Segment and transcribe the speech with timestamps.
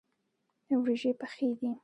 [0.79, 1.69] وریژې پخې دي.